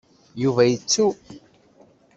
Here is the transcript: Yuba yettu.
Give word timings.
Yuba 0.43 0.61
yettu. 0.65 1.05